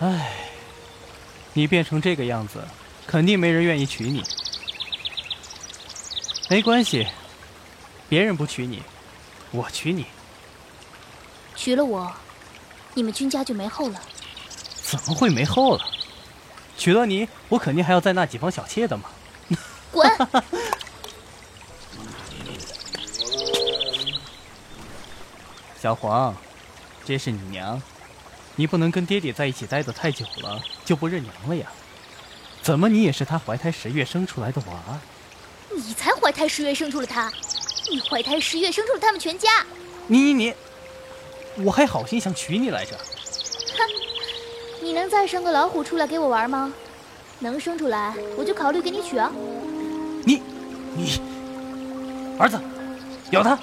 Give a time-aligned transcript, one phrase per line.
[0.00, 0.32] 唉，
[1.52, 2.62] 你变成这个样子，
[3.06, 4.22] 肯定没人愿意娶你。
[6.48, 7.06] 没关系，
[8.08, 8.82] 别人不娶你，
[9.50, 10.06] 我娶你。
[11.56, 12.12] 娶了我，
[12.94, 14.00] 你们君家就没后了。
[14.82, 15.84] 怎么会没后了？
[16.76, 19.10] 娶了你，我肯定还要再纳几房小妾的嘛。
[19.90, 20.08] 滚！
[25.80, 26.34] 小黄，
[27.04, 27.82] 这是你娘，
[28.58, 31.68] 你不能跟爹爹在一起待得太久了，就不认娘了呀？
[32.60, 34.98] 怎么你也是他怀胎十月生出来的娃？
[35.70, 37.32] 你才怀胎十月生出了他，
[37.88, 39.64] 你怀胎十月生出了他们全家。
[40.08, 40.54] 你你你，
[41.58, 42.96] 我还好心想娶你来着。
[42.96, 46.72] 哼，你能再生个老虎出来给我玩吗？
[47.38, 49.30] 能生出来，我就考虑给你娶啊。
[50.24, 50.42] 你
[50.96, 51.20] 你，
[52.40, 52.60] 儿子，
[53.30, 53.56] 咬他。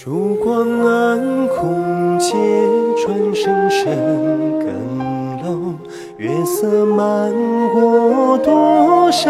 [0.00, 2.32] 烛光暗空阶，
[3.04, 3.84] 转声声
[4.60, 5.74] 更漏。
[6.16, 7.32] 月色漫
[7.72, 9.28] 过多少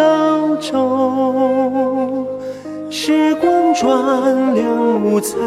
[0.56, 2.27] 舟？
[2.91, 5.39] 时光转两无猜，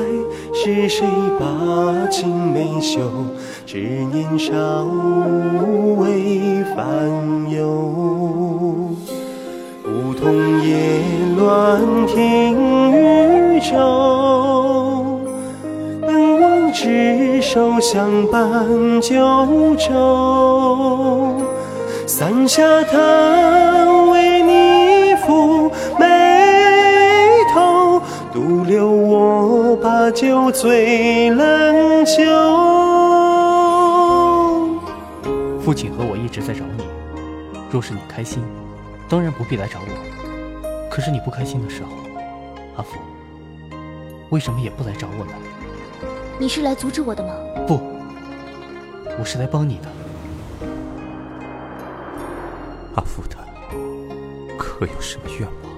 [0.55, 1.05] 是谁
[1.39, 2.99] 把青梅嗅？
[3.67, 4.51] 只年少
[4.83, 6.83] 无畏烦
[7.51, 7.67] 忧，
[9.85, 10.99] 梧桐叶
[11.37, 14.10] 乱听渔舟。
[17.41, 21.35] 手相伴九州，
[22.05, 26.05] 三下叹为你抚眉
[27.51, 27.99] 头，
[28.31, 32.21] 独留我把酒醉冷酒。
[35.59, 36.83] 父亲和我一直在找你，
[37.71, 38.43] 若是你开心，
[39.09, 39.85] 当然不必来找我。
[40.91, 41.89] 可是你不开心的时候，
[42.77, 42.99] 阿福，
[44.29, 45.31] 为什么也不来找我呢？
[46.41, 47.35] 你是来阻止我的吗？
[47.67, 47.79] 不，
[49.19, 49.87] 我是来帮你的。
[52.95, 53.37] 阿福他
[54.57, 55.71] 可有什么愿望？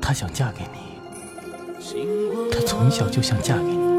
[0.00, 0.78] 他想嫁给你，
[2.50, 3.90] 他从小就想嫁给你。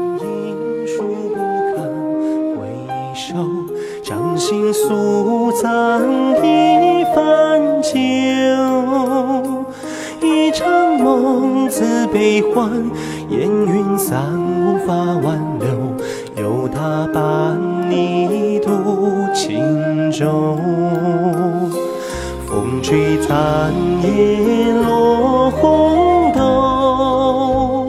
[4.04, 6.02] 掌心素簪
[6.44, 7.94] 一番酒，
[10.20, 12.90] 一场梦自悲欢，
[13.32, 15.66] 烟云散无法挽留，
[16.36, 17.58] 有他伴
[17.90, 18.70] 你渡
[19.32, 20.58] 轻舟。
[22.46, 23.72] 风吹残
[24.02, 27.88] 叶落红豆，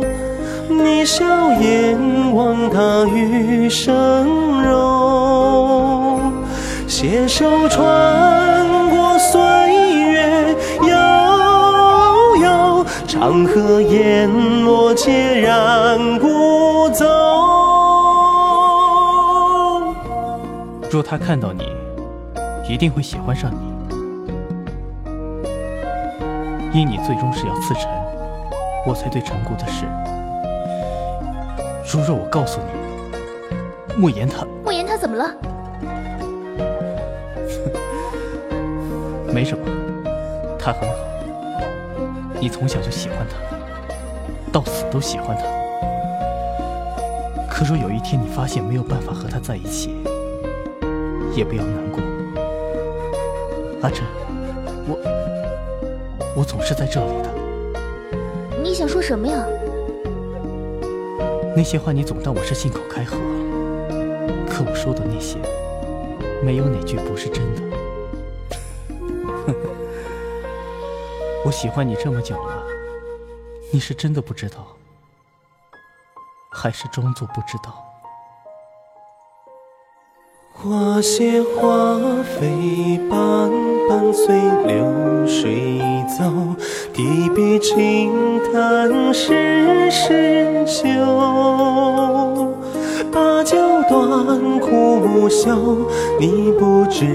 [0.70, 1.26] 你笑
[1.60, 1.98] 眼
[2.34, 6.20] 望他余生柔，
[6.88, 7.84] 携手穿
[13.14, 14.28] 长河烟
[14.64, 17.06] 落孑然孤舟。
[20.90, 21.64] 若他看到你，
[22.68, 23.58] 一定会喜欢上你。
[26.74, 27.88] 因你最终是要赐臣，
[28.84, 29.86] 我才对陈姑的事。
[31.94, 32.66] 如若我告诉你，
[33.96, 35.32] 莫言他，莫言他怎么了？
[39.32, 39.64] 没什么，
[40.58, 40.96] 他很好。
[42.44, 43.38] 你从小就喜欢他，
[44.52, 45.44] 到死都喜欢他。
[47.50, 49.96] 可若有一天你发现没有办法和他在一起，
[51.34, 52.02] 也不要难过。
[53.82, 54.04] 阿珍，
[54.86, 55.00] 我
[56.36, 57.30] 我总是在这里的。
[58.62, 59.46] 你想说什么呀？
[61.56, 63.16] 那些话你总当我是信口开河，
[64.50, 65.38] 可我说的那些，
[66.44, 67.62] 没有哪句不是真的。
[71.46, 72.64] 我喜欢你这么久了，
[73.72, 74.66] 你是真的不知道，
[76.50, 77.84] 还是装作不知道？
[80.54, 83.52] 花谢花飞般
[83.90, 84.34] 伴随
[84.66, 85.84] 流水
[86.18, 86.24] 走，
[86.94, 92.53] 提笔轻叹世事休。
[95.24, 95.88] 不休，
[96.20, 97.06] 你不知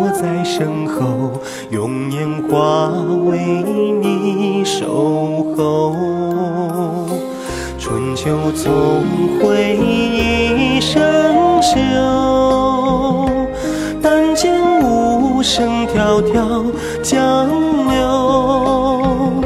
[0.00, 1.38] 我在身后，
[1.68, 2.88] 用年华
[3.26, 3.62] 为
[4.00, 5.94] 你守候。
[7.78, 8.72] 春秋总
[9.38, 11.02] 会一生
[11.60, 11.76] 休，
[14.00, 16.72] 但见无声迢迢
[17.02, 17.46] 江
[17.90, 19.44] 流。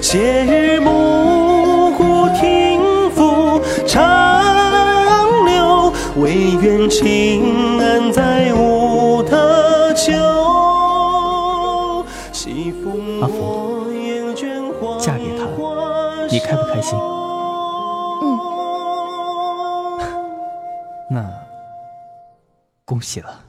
[0.00, 4.04] 斜日暮鼓听妇长
[5.44, 6.32] 流，唯
[6.62, 7.47] 愿情
[16.48, 16.98] 开不开心？
[18.22, 18.38] 嗯。
[21.12, 21.30] 那，
[22.86, 23.47] 恭喜了。